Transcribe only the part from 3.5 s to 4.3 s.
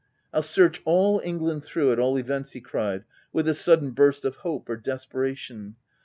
sudden burst